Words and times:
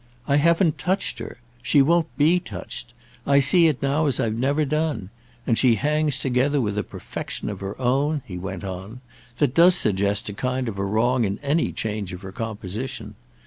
"I 0.27 0.37
haven't 0.37 0.79
touched 0.79 1.19
her. 1.19 1.37
She 1.61 1.79
won't 1.83 2.07
be 2.17 2.39
touched. 2.39 2.95
I 3.27 3.37
see 3.37 3.67
it 3.67 3.83
now 3.83 4.07
as 4.07 4.19
I've 4.19 4.33
never 4.33 4.65
done; 4.65 5.11
and 5.45 5.59
she 5.59 5.75
hangs 5.75 6.17
together 6.17 6.59
with 6.59 6.75
a 6.75 6.81
perfection 6.83 7.49
of 7.49 7.59
her 7.59 7.79
own," 7.79 8.23
he 8.25 8.39
went 8.39 8.63
on, 8.63 9.01
"that 9.37 9.53
does 9.53 9.75
suggest 9.75 10.27
a 10.27 10.33
kind 10.33 10.67
of 10.67 10.79
wrong 10.79 11.23
in 11.23 11.37
any 11.43 11.71
change 11.71 12.13
of 12.13 12.23
her 12.23 12.31
composition. 12.31 13.13